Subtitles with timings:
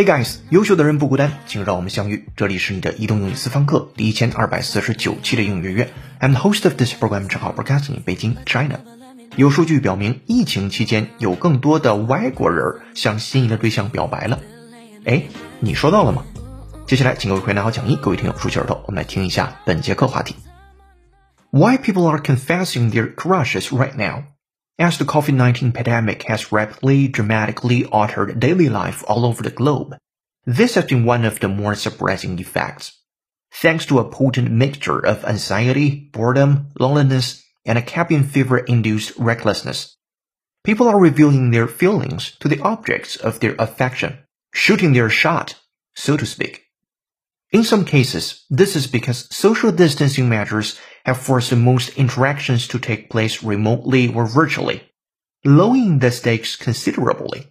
[0.00, 2.24] Hey guys，优秀的人不孤单，请让我们相遇。
[2.34, 5.92] 这里是你的移动英语私房课第一千二百四十九期的英语月月。
[6.20, 8.80] I'm the host of this program，正好 broadcasting in Beijing, China。
[9.36, 14.38] 有数据表明，疫情期间有更多的外国人向心仪的对象表白了。
[15.04, 15.24] 哎，
[15.58, 16.24] 你收到了吗？
[16.86, 20.34] 接下来，请各位回答好讲义，各位听友竖起耳朵，我们来听一下本节课话题
[21.50, 24.22] ：Why people are confessing their crushes right now？
[24.80, 29.96] Now？as the COVID-19 pandemic has rapidly, dramatically altered daily life all over the globe.
[30.46, 32.98] This has been one of the more surprising effects.
[33.52, 39.96] Thanks to a potent mixture of anxiety, boredom, loneliness, and a cabin fever-induced recklessness,
[40.64, 44.18] people are revealing their feelings to the objects of their affection,
[44.54, 45.56] shooting their shot,
[45.94, 46.64] so to speak.
[47.52, 53.09] In some cases, this is because social distancing measures have forced most interactions to take
[53.09, 54.81] place remotely or virtually,
[55.43, 57.47] lowering the stakes considerably.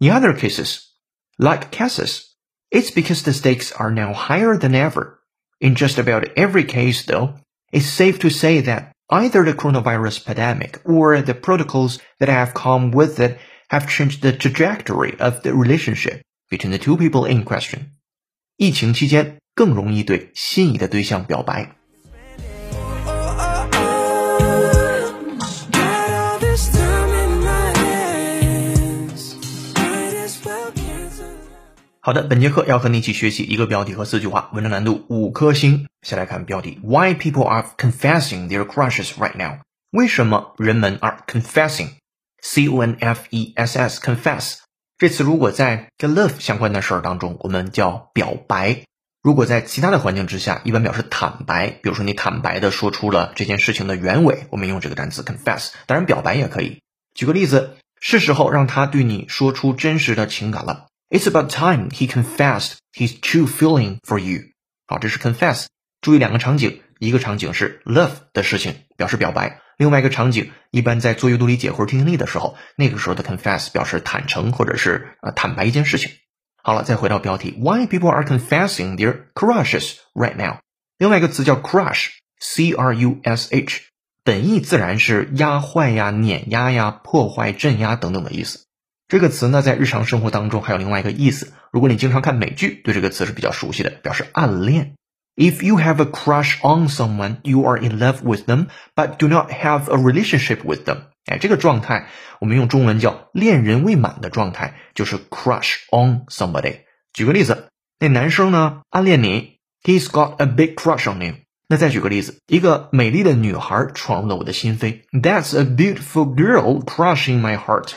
[0.00, 0.92] In other cases,
[1.38, 2.34] like cases,
[2.70, 5.20] it's because the stakes are now higher than ever.
[5.60, 7.34] In just about every case, though,
[7.72, 12.90] it's safe to say that either the coronavirus pandemic or the protocols that have come
[12.90, 13.38] with it
[13.70, 17.92] have changed the trajectory of the relationship between the two people in question.
[18.58, 21.76] 疫情期间，更容易对心仪的对象表白。
[32.03, 35.87] 好的，本节课要和你一起学习一个标题和四句话，文章难度五颗星。
[36.01, 39.59] 先来看标题：Why people are confessing their crushes right now？
[39.91, 44.55] 为什么人们 are confessing？C O N F E S S confess
[44.97, 48.81] 这次如果在跟 love 相关的事儿当中，我们叫表白。
[49.21, 55.69] 如果在其他的环境之下，一般表示坦白，比如说你坦白的说出了这件事情的原委，我们用这个单词 confess。
[55.85, 56.81] 当然，表白也可以。
[57.13, 60.87] 举个例子，是时候让他对你说出真实的情感了。
[61.11, 64.43] It's about time he confessed his true feeling for you。
[64.87, 65.65] 好，这是 confess。
[65.99, 76.13] 注意两个场景，一个场景是 love 的事情，表示表白；另外一个场景，一般在做阅读理解或者听听力的时候，那个时候的 confess 表示坦诚或者是呃坦白一件事情。
[76.63, 80.59] 好了，再回到标题，Why people are confessing their crushes right now？
[80.97, 83.81] 另外一个词叫 crush，c r u s h，
[84.23, 88.67] 本意自然是压坏呀、碾压呀、破坏、镇压等等的意思。
[89.11, 91.51] 这个词呢，在日常生活当中还有另外一个意思。
[91.73, 94.95] 如果你经常看美剧，对这个词是比较熟悉的，表示暗恋。
[95.35, 99.51] If you have a crush on someone, you are in love with them, but do not
[99.51, 101.07] have a relationship with them.
[101.25, 102.07] 哎，这个状态
[102.39, 106.77] 我们用中文叫恋人未满的状态，就是 crush on somebody。
[107.11, 107.67] 举个例子，
[107.99, 111.33] 那男生呢暗恋你，He's got a big crush on you。
[111.67, 117.89] 那再举个例子，一个美丽的女孩闯入了我的心扉，That's a beautiful girl crushing my heart。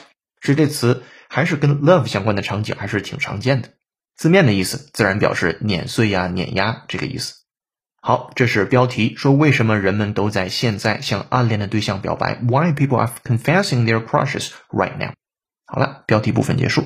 [0.44, 3.70] 是这词还是跟 love 相关的场景还是挺常见的。
[4.14, 7.34] 字面的意思自然表示碾碎呀、碾压这个意思。
[8.00, 15.14] 好，这是标题，说为什么人们都在现在向暗恋的对象表白？Why people are confessing their crushes right now？
[15.64, 16.84] 好了，标题部分结束。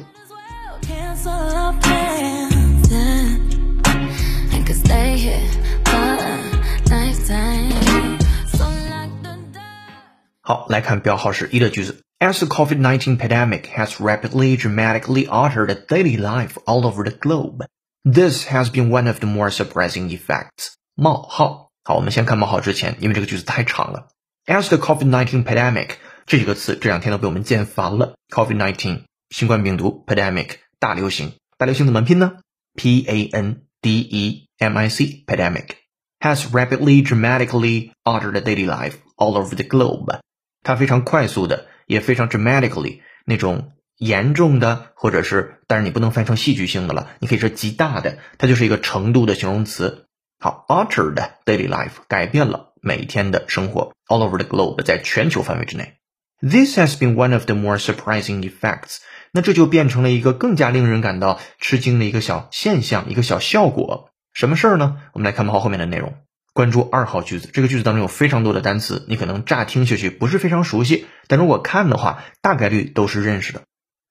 [10.41, 12.05] 好，来看标号是一的句子。
[12.20, 17.66] As the COVID-19 pandemic has rapidly, dramatically altered daily life all over the globe,
[18.06, 20.74] this has been one of the more surprising effects.
[20.96, 24.08] 冒号，好，我们先看冒号之前，因为这个句子太长了。
[24.46, 25.92] As the COVID-19 pandemic
[26.26, 28.16] 这几个词这两天都被我们见烦了。
[28.30, 32.40] COVID-19 新冠病毒 pandemic 大流行，大流行怎么拼呢？
[32.76, 35.72] P A N D E M I C pandemic
[36.20, 40.20] has rapidly, dramatically altered daily life all over the globe.
[40.64, 50.07] 它非常快速的， 也非常 dramatically 那种严重的，或者是，但是你不能翻译成戏剧性的了，你可以说极大的，它就是一个程度的形容词。
[50.39, 55.95] 好，altered daily life 改变了每天的生活，all over the globe 在全球范围之内。
[56.41, 58.99] This has been one of the more surprising effects。
[59.33, 64.11] 那这就变成了一个更加令人感到吃惊的一个小现象，一个小效果。
[64.33, 64.99] 什么事儿呢？
[65.15, 66.15] 我们来看冒号后面的内容。
[66.54, 73.64] 关注二号句子，这个句子当中有非常多的单词，你可能乍听下去不是非常熟悉，但如果看的话，大概率都是认识的。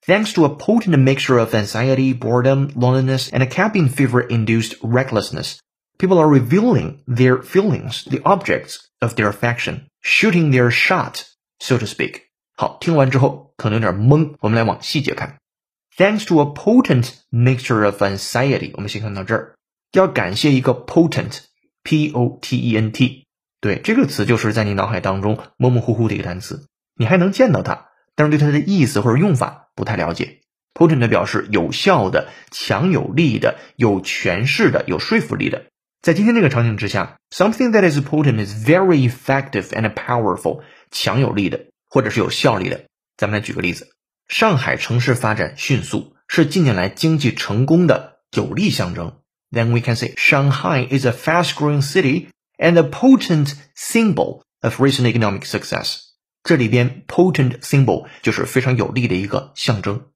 [0.04, 5.58] Thanks to a potent mixture of anxiety, boredom, loneliness, and a cabin fever-induced recklessness.
[5.99, 11.22] People are revealing their feelings, the objects of their affection, shooting their shot,
[11.60, 12.22] so to speak.
[12.56, 15.38] 好，听完之后可能有点懵，我们来往细节看。
[15.96, 19.54] Thanks to a potent mixture of anxiety，我们先看到这儿，
[19.93, 20.72] 要感谢一个
[21.88, 23.28] P o t e n t，
[23.62, 26.68] 对，这个词就是在你脑海当中模模糊糊的一个单词，
[26.98, 30.42] 你还能见到它但是对它的意思或者用法不太了解。
[30.74, 35.68] Potent 表示有效的、强有力的、有权势的、有说服力的。
[36.01, 42.81] 在今天这个场景之下，something that is potent is very effective and powerful，强有力的或者是有效力的。
[43.16, 43.88] 咱们来举个例子，
[44.28, 49.16] 上海城市发展迅速，是近年来经济成功的有力象征。
[49.50, 52.28] Then we can say Shanghai is a fast-growing city
[52.58, 55.99] and a potent symbol of recent economic success。
[56.43, 60.06] 这里边 potent symbol 就是非常有力的一个象征。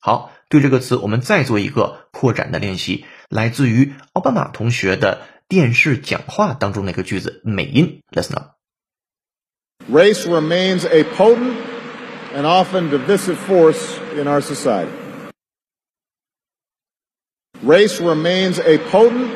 [0.00, 8.02] 好，对这个词我们再做一个扩展的练习，来自于奥巴马同学的电视讲话当中那个句子美音。
[8.10, 8.54] Listen up.
[9.90, 11.56] Race remains a potent
[12.34, 14.88] and often divisive force in our society.
[17.65, 19.31] Race remains a potent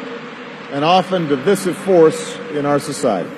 [0.73, 3.29] and often divisive force in our society.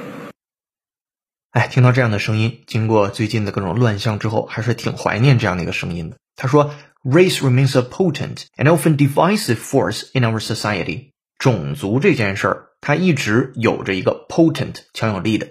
[1.52, 6.18] 哎，听到这样的声音，经过最近的各种乱象之后，还是挺怀念这样的一个声音的。
[6.36, 15.50] 他说：“Race remains a potent and often divisive force in our society。”种族这件事儿，它一直有着一个 potent 强有力的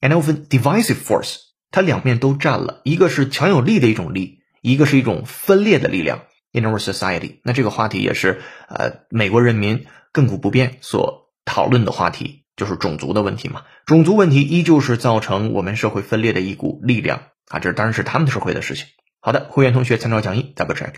[0.00, 1.36] ，and often divisive force，
[1.70, 6.22] 它两面都占了，一个是强有力的一种力，一个是一种分裂的力量。
[6.52, 13.62] In our society，那这个话题也是呃美国人民亘古不变所讨论的话题，就是种族的问题嘛。
[13.86, 18.86] 种族问题依旧是造成我们社会分裂的一股力量啊，这当然是他们的社会的事情。
[19.20, 20.94] 好的，会员同学参照讲义，double check。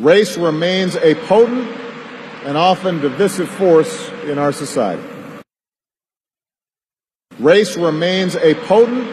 [0.00, 1.66] Race remains a potent
[2.46, 5.02] and often divisive force in our society.
[7.40, 9.06] Race remains a potent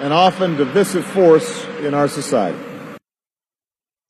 [0.00, 2.54] and often divisive force in our society.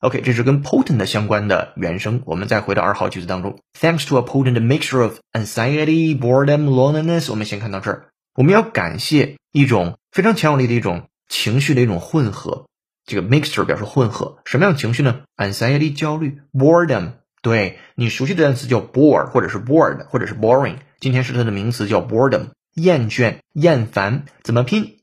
[0.05, 2.21] OK，这是跟 potent 相关的原声。
[2.25, 7.31] 我们再回到二号句子当中，Thanks to a potent mixture of anxiety, boredom, loneliness。
[7.31, 12.67] 我们先看到这儿，我们要感谢一种非常强有力的一种情绪的一种混合。
[13.07, 24.99] 这个 mixture 表示混合，什么样情绪呢？anxiety 焦虑，boredom 对你熟悉的单词叫 bore 或者是 bored 或者是 boring，今天是它的名词叫 boredom，厌倦、厌烦，怎么拼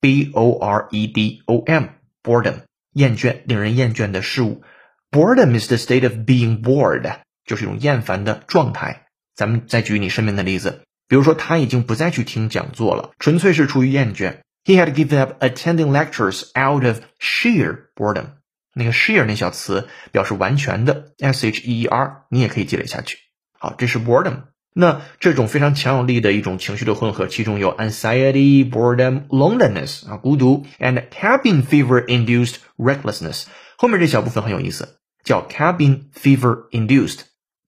[0.00, 2.54] ？b o r e d o m，boredom。
[2.94, 4.62] 厌倦，令人厌倦的事物。
[5.10, 9.06] Boredom is the state of being bored，就是一种厌烦的状态。
[9.36, 14.38] 咱们再举你身边的例子，比如说他已经不再去听讲座了，纯粹是出于厌倦。
[14.64, 18.26] He had given up attending lectures out of sheer boredom。
[18.72, 23.18] 那个 sheer 那小词表示完全的，s h e e r，你也可以积累下去。
[23.58, 24.44] 好，这是 boredom。
[24.76, 33.44] 那这种非常强有力的一种情绪的混合，其中有 anxiety、boredom、loneliness 啊，孤独，and cabin fever induced recklessness。
[33.76, 37.20] 后面这小部分很有意思，叫 cabin fever induced。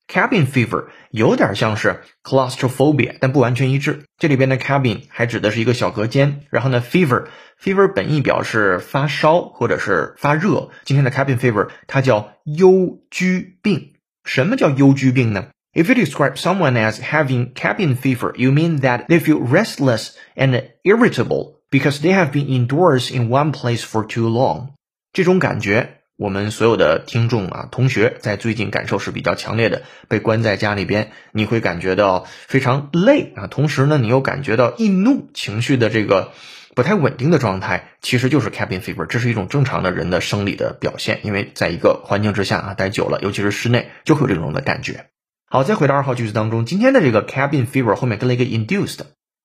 [0.09, 4.05] cabin fever 有点像是 claustrophobia，但不完全一致。
[4.19, 7.27] 这里边的 cabin 还指的是一个小隔间，然后呢 fever
[7.61, 10.71] fever 本意表示发烧或者是发热。
[10.85, 13.95] 今天的 cabin fever 它叫幽居病。
[14.25, 15.47] 什么叫幽居病呢
[15.77, 21.61] ？If you describe someone as having cabin fever, you mean that they feel restless and irritable
[21.71, 24.69] because they have been indoors in one place for too long.
[25.13, 29.83] 这种感觉，我们所有的听众啊、同学在最近感受是比较强烈的。
[30.09, 36.33] 被关在家里边，你会感觉到非常累啊，同时呢，你又感觉到易怒情绪的这个
[36.75, 41.21] 不太稳定的状态，其实就是 cabin fever，这是一种正常的人的生理的表现。
[41.23, 45.05] 因为在一个环境之下啊待久了，尤其是室内，就会有这种的感觉。
[45.49, 48.99] 好，再回到二号句子当中，今天的这个 cabin fever 后面跟了一个 induced，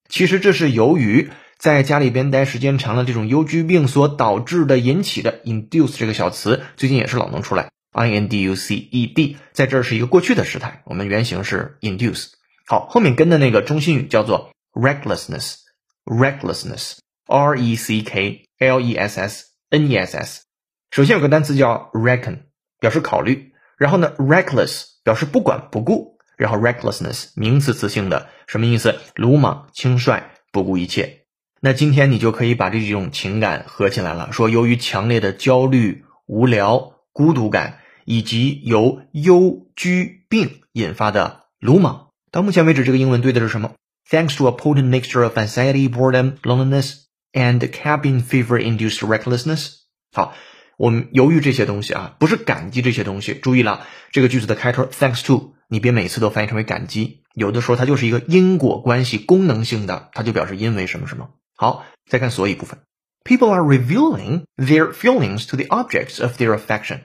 [0.08, 12.30] 其实这是由于在家里边待时间长了，这种幽居病所导致的引起的 induce 这个小词，最近也是老能出来，i n d u c e d，在这儿是一个过去的时态，我们原型是 induce。
[12.66, 20.42] 好，后面跟的那个中心语叫做 recklessness，recklessness，r e c k l e s s n e s s，
[20.90, 22.46] 首先有个单词叫 reckon，
[22.80, 24.90] 表示考虑，然后呢 reckless。
[25.04, 29.00] 表示不管不顾，然后 recklessness 名词词性的什么意思？
[29.14, 31.24] 鲁莽、轻率、不顾一切。
[31.60, 42.08] 那今天你就可以把这几种情感合起来了，说由于强烈的焦虑、无聊、孤独感，以及由忧居病引发的鲁莽。
[42.30, 43.72] 到目前为止，这个英文对的是什么
[44.08, 49.74] ？Thanks to a potent mixture of anxiety, boredom, loneliness, and cabin fever-induced recklessness。
[50.12, 50.34] 好。
[50.76, 53.34] 我们由于这些东西啊，不是感激这些东西。
[53.34, 61.30] 注意了，这个句子的开头 thanks to，你别每次都翻译成为感激，有的时候它就是一个因果关系，功能性的，它就表示因为什么什么。
[61.54, 62.80] 好，再看所以部分
[63.24, 67.00] ，people are revealing their feelings to the objects of their affection。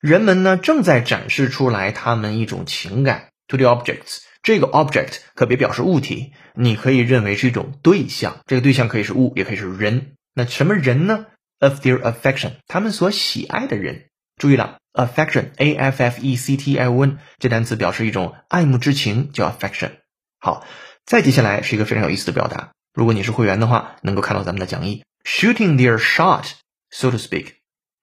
[0.00, 4.20] 人们呢正在展示出来他们一种情感 to the objects。
[4.42, 10.12] 这个 object 可别表示物体，你可以认为是一种对象，这个对象可以是物，也可以是人。
[10.32, 11.26] 那什么人呢？
[11.60, 14.06] Of their affection，他们所喜爱的人。
[14.36, 19.92] 注意了，affection，a f f e c t i o n 这单词表示一种爱慕之情，叫 affection。
[20.38, 20.66] 好，
[21.04, 22.72] 再接下来是一个非常有意思的表达。
[22.94, 27.52] 如果你是会员的话，能够看到咱们的讲义，shooting their shot，so to speak。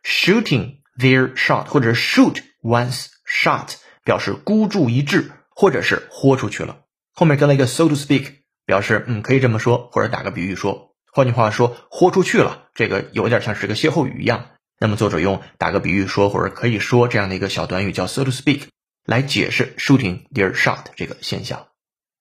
[0.03, 3.73] shooting their shot 或者 shoot one's shot
[4.03, 6.81] 表示孤注一掷，或者是豁出去了。
[7.13, 8.35] 后面跟了一个 so to speak，
[8.65, 10.86] 表示嗯可以这么说，或者打个比喻说，
[11.17, 14.49] 换句话说，豁出去了，这个有点像是个歇后语一样。
[14.79, 18.65] 那么作者用打个比喻说，或者可以说这样的一个小短语叫 so to speak
[19.03, 21.69] 来解释 shooting their shot 这个现象。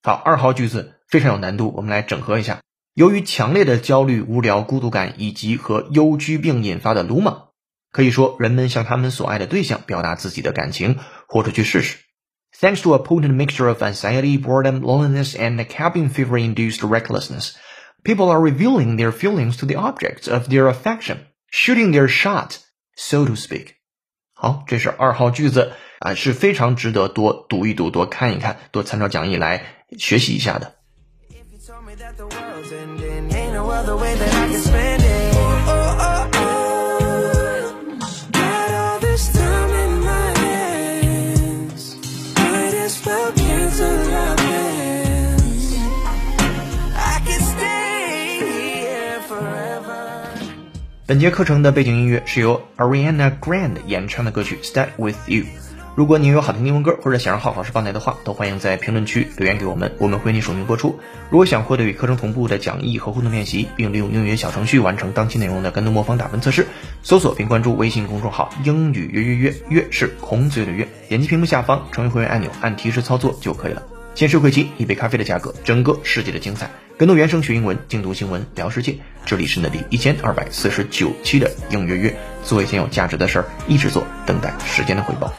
[0.03, 2.61] 好，二号句子非常有难度，我们来整合一下。
[2.95, 7.49] 由于强烈的焦虑、无聊、孤独感以及和忧居病引发的鲁莽，
[7.93, 10.99] 可以说人们向他们所爱的对象表达自己的感情，
[11.29, 11.99] 豁出去试试。
[12.59, 17.51] Thanks to a potent mixture of anxiety, boredom, loneliness, and cabin fever-induced recklessness,
[18.07, 22.59] people are revealing their feelings to the objects of their affection, shooting their shot,
[22.95, 23.75] so to speak.
[24.33, 29.65] 好，这是二号句子啊，是非常值得多读一读、多看一看、多参照讲义来
[29.99, 30.77] 学习一下的。
[51.09, 55.43] 本节课程的背景音乐是由 Ariana Grande 演唱的歌曲《Stay with You》。
[55.95, 60.99] 如果你有好听英文歌，或者想让浩老师帮来的话，都欢迎在评论区留言给我们，我们会为你署名播出。
[61.31, 66.67] 如果想获得与课程同步的讲义和互动练习，并利用英语小程序完成当期内容的跟读模仿打分测试，
[67.05, 73.81] 搜索并关注微信公众号“英语约约约”，约是孔子的约，点击屏幕下方成为会员按钮，按提示操作就可以了。
[74.17, 76.71] 先收会期，一杯咖啡的价格，整个世界的精彩。
[76.97, 78.97] 跟读原声学英文，精读新闻聊世界。
[79.27, 85.31] 这里是你的第一千二百四十九期的用月月，做一件有价值的事儿，一直做，等待时间的回报。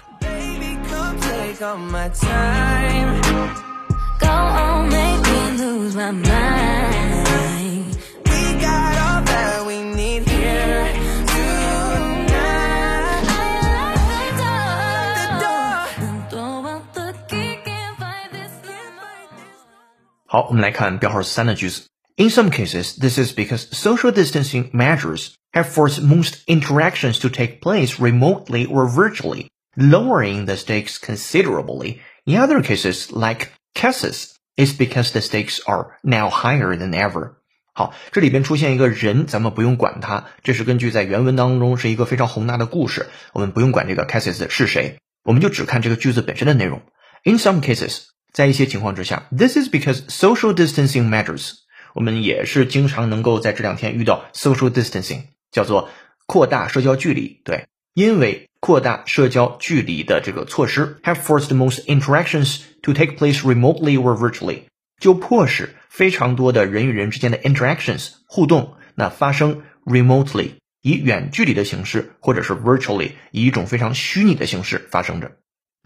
[20.36, 21.82] 好，我们来看标号三的句子。
[22.16, 27.98] In some cases, this is because social distancing measures have forced most interactions to take place
[27.98, 31.98] remotely or virtually, lowering the stakes considerably.
[32.24, 37.32] In other cases, like cases, it's because the stakes are now higher than ever.
[37.74, 46.82] 好，这里边出现一个人，咱们不用管他，这是根据在原文当中是一个非常宏大的故事，我们不用管这个 cases 是谁，我们就只看这个句子本身的内容。
[47.24, 51.53] In some cases, 在一些情况之下，this is because social distancing measures。
[51.95, 55.89] 我们也是经常能够在这两天遇到 social distancing，叫做
[56.27, 57.41] 扩大社交距离。
[57.43, 57.65] 对，
[57.95, 64.65] 因为扩大社交距离的这个措施，have forced most interactions to take place remotely or virtually，
[65.01, 70.51] 就迫使非常多的人与人之间的 interactions 互动，那发生 remotely
[70.83, 75.31] 以远距离的形式，或者是 virtually 以一种非常虚拟的形式发生着。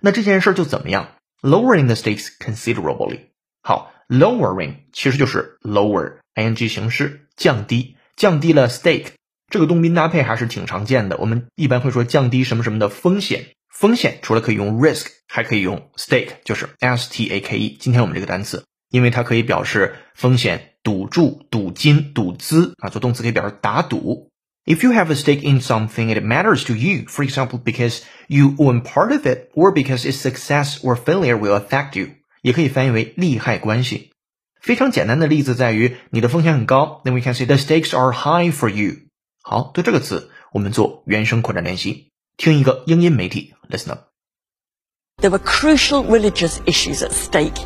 [0.01, 1.11] 那这件事就怎么样
[1.41, 3.19] ？lowering the stakes considerably。
[3.61, 9.07] 好，lowering 其实就是 lower ing 形式，降低，降低了 stake
[9.49, 11.17] 这个动宾搭配还是挺常见的。
[11.17, 17.77] 我们一般会说降低什么什么的风险，风险除了可以用 risk，还可以用 stake，就是 s t a k e。
[17.79, 24.30] 今天我们这个单词，因为它可以表示风险、赌注、赌金、赌资啊，做动词可以表示打赌。
[24.64, 28.82] If you have a stake in something, it matters to you, for example, because you own
[28.82, 32.14] part of it, or because its success or failure will affect you.
[32.42, 34.12] 也可以翻译为利害关系。
[34.60, 38.96] 非常简单的例子在于你的风险很高，then we can say the stakes are high for you。
[39.42, 47.64] 好，对这个词我们做原声扩展练习，听一个英音媒体，listen up。There were crucial religious issues at stake.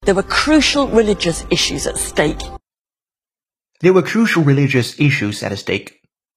[0.00, 2.40] There were crucial religious issues at stake.
[3.79, 5.89] There were crucial religious issues at stake。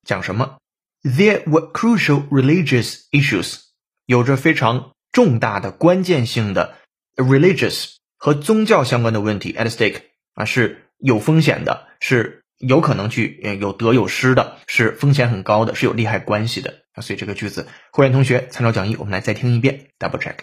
[0.04, 0.58] 讲什么
[1.02, 3.60] ？There were crucial religious issues，
[4.04, 6.76] 有着非常重大的关键性的
[7.16, 10.02] religious 和宗教相关的问题 at stake
[10.34, 17.00] 啊，是有风险的，是有可能去有得有失的，是风险很高的，是有利害关系的啊。
[17.00, 20.36] 所以这个句子，会员同学参照讲义，我们来再听一遍，double check。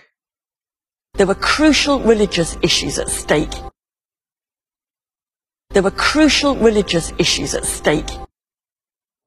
[1.13, 3.51] There were crucial religious issues at stake.
[5.77, 8.07] There were crucial religious issues at stake.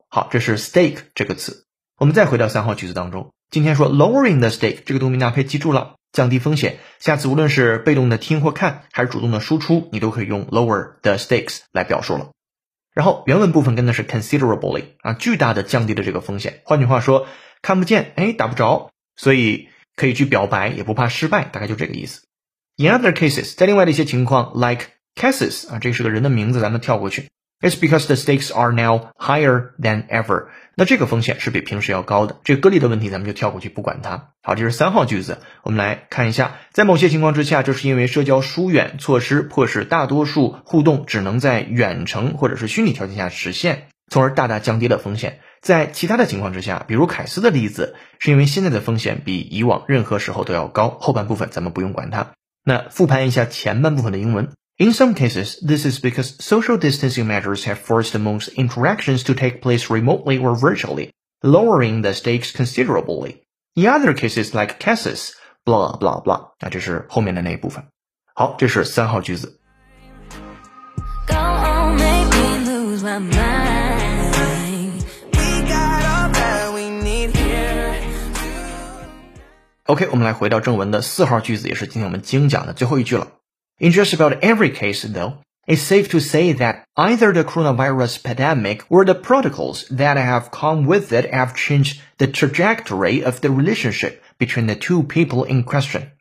[0.08, 1.64] 好，这是 stake 这个词。
[1.96, 6.80] 我们再回到三号句子当中，今天说 lowering the stake 这个动宾搭配，记住了，降低风险。
[6.98, 12.32] 下次无论是被动的听或看，还是主动的输出，你都可以用 lower the stakes 来表述了。
[12.92, 16.62] 然后原文部分跟的是 considerably 啊，巨大的降低了这个风险。
[16.64, 17.28] 换句话说，
[17.62, 22.22] 看不见，哎，打不着，所以可以去表白，也不怕失败，大概就这个意思。
[22.76, 24.86] In other cases，在另外的一些情况，like
[25.20, 27.28] Cassis 啊，这是个人的名字，咱们跳过去。
[27.60, 30.46] It's because the stakes are now higher than ever。
[30.76, 32.40] 那这个风险是比平时要高的。
[32.42, 34.30] 这个歌例的问题咱们就跳过去不管它。
[34.42, 35.36] 好，这是三号句子。
[35.62, 45.40] 我们来看一下，在某些情况之下，这是因为社交疏远措施迫使大多数互动只能在远程或者是虚拟条件下实现，从而大大降低了风险。
[45.60, 50.88] 在其他的情况之下，比如凯斯的例子，是因为现在的风险比以往任何时候都要高。
[50.88, 52.28] 后半部分咱们不用管它。
[52.64, 54.48] 那复盘一下前半部分的英文。
[54.79, 59.89] In some cases, this is because social distancing measures have forced most interactions to take place
[59.89, 61.11] remotely or virtually,
[61.41, 63.43] lowering the stakes considerably.
[63.75, 65.31] In other cases, like cases,
[65.65, 67.85] blah blah blah，啊，这是后面的那一部分。
[68.33, 69.59] 好，这是三号句子。
[79.85, 83.27] OK，我们来回到正文的四号句子，也是今天我们精讲的最后一句了。
[83.79, 88.85] in just about every case, though, it's safe to say that either the coronavirus pandemic
[88.89, 94.21] or the protocols that have come with it have changed the trajectory of the relationship
[94.37, 96.11] between the two people in question.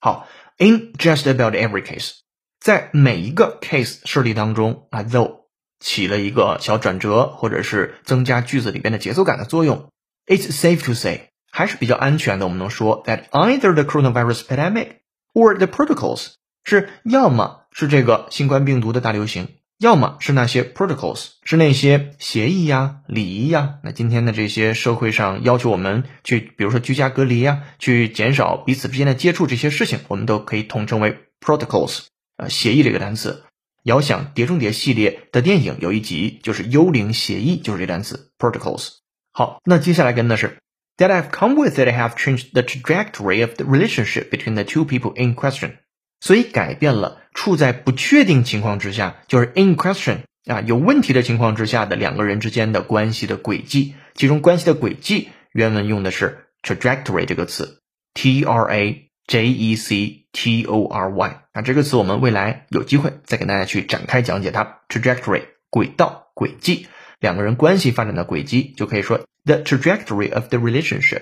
[0.00, 0.26] 好，
[0.58, 2.18] in just about every case，
[2.60, 5.44] 在每一个 case 设例当中啊，though
[5.80, 9.88] 起了一个小转折，或者是增加句子里边的节奏感的作用。
[10.26, 12.46] It's safe to say，还是比较安全的。
[12.46, 14.98] 我们能说 that either the coronavirus pandemic
[15.32, 16.34] or the protocols
[16.67, 19.47] 是要么是这个新冠病毒的大流行，
[19.79, 23.75] 要么是那些 protocols，是那些协议呀、礼仪呀。
[23.85, 32.07] 那今天的这些社会上要求我们去，比如说居家隔离呀，去减少彼此之间的接触这些事情，我们都可以统称为 protocols。
[32.35, 33.45] 呃，协议这个单词，
[33.83, 38.89] 遥想《碟中谍》系列的电影有一集就是幽灵协议，就是这单词 protocols。
[39.31, 40.57] 好，那接下来跟的是
[40.97, 44.83] that have come with it have changed the trajectory of the relationship between the two
[44.83, 45.77] people in question。
[46.19, 53.95] 所以改变了处在不确定情况之下，就是 in question 啊有问题的情况之下的两个人之间的关系的轨迹。
[54.15, 57.81] 其中关系的轨迹原文用的是 trajectory 这个词
[58.13, 64.79] ，t r a j e c t o r y 啊这个词我们未来有机会再给大家去展开讲解它。
[64.89, 66.87] trajectory 轨道轨迹，
[67.19, 71.21] 两个人关系发展的轨迹，就可以说 the trajectory of the relationship。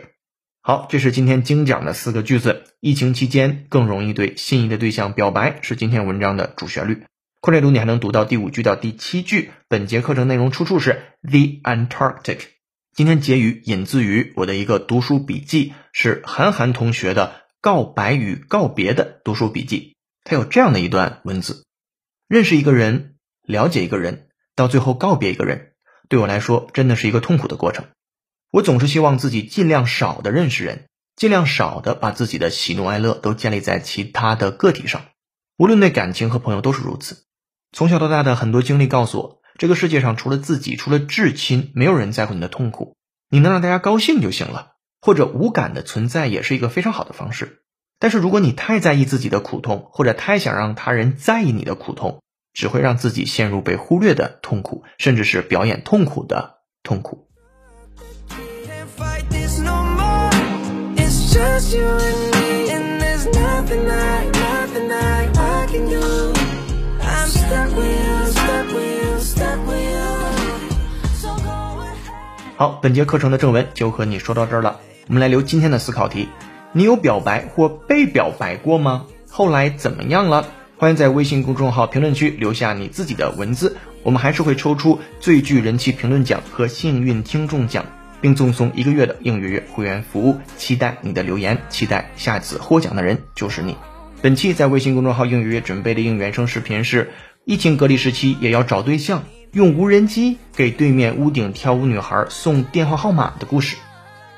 [0.67, 2.63] 好，这是今天精讲的四个句子。
[2.79, 7.03] 疫情期间更容易对心仪的对象表白，是今天文章的主旋律。
[7.39, 9.51] 扩展读你还能读到第五句到第七句。
[9.67, 12.39] 本节课程内容出处是 The Antarctic。
[12.95, 17.27] 今天结语引自于我的一个读书笔记，是韩寒同学的
[17.61, 19.95] 《告白与告别》的读书笔记。
[20.23, 21.63] 他有这样的一段文字：
[22.27, 25.73] 认识一个人，了解一个人，到最后告别一个人，
[26.09, 27.85] 对我来说真的是一个痛苦的过程。
[28.55, 30.85] 我总是希望自己尽量少的认识人，
[31.17, 35.07] 尽量少的把自己的喜怒哀乐都建立在其他的个体上。
[35.57, 37.25] 无论对感情和朋友都是如此。
[37.73, 42.95] 从小到大的很多经历告诉我，这个世界上除了自己，除了至亲，没有人在乎你的痛苦。
[43.29, 47.59] 你能让大家高兴就行了，或者无感的存在也是一个非常好的方式。
[47.99, 52.21] 但是如果你太在意自己的苦痛，或者太想让他人在意你的苦痛，
[52.53, 57.27] 只会让自己陷入被忽略的痛苦，甚至是表演痛苦的痛苦。
[72.57, 74.79] 好，本节课程的正文就和你说到这儿了。
[75.07, 76.29] 我们来留今天的思考题：
[76.71, 79.05] 你有表白或被表白过吗？
[79.29, 80.47] 后来怎么样了？
[80.77, 87.85] 欢迎在微信公众号评论区留下你自己的文字，我们还是会抽出最具人气评论奖和幸运听众奖。
[88.25, 93.77] 并赠送一个月的应月月会员服务，期待你的留言，期待下次获奖的人就是你。
[94.19, 97.11] 本期在微信公众号应月月准备的应原声视频是：
[97.43, 103.77] 疫情隔离时期也要找对象，用无人机给对面屋顶跳舞女孩送电话号码的故事。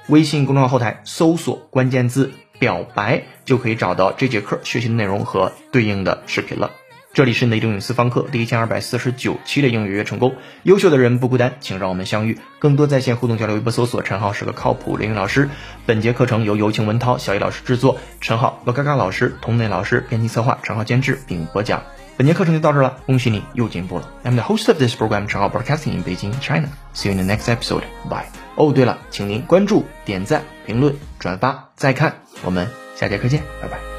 [0.10, 6.72] 微信公众号后台搜索关键字“表白”，就可以找到这节课学习的内容和对应的视频了。
[7.18, 12.38] 这里是内政隐私房课第一千二百四十九期的英语约成功，优秀的人不孤单，请让我们相遇。
[12.60, 15.50] 更多在线互动交流，微博搜索陈浩是个靠谱的英语老师。
[15.88, 21.82] 本节课程由有请文涛、小易老师制作，陈浩、罗嘎嘎老师、童内老师编辑策划，陈浩监制并播讲。
[22.18, 24.08] 本节课程就到这了，恭喜你又进步了。
[24.24, 26.68] I'm the host of this program, 陈浩 Broadcasting in Beijing, China.
[26.94, 27.82] See you in the next episode.
[28.08, 28.28] Bye.
[28.56, 33.97] 哦，对了，请您关注、点赞、评论、转发、再看，我们下节课见，拜拜。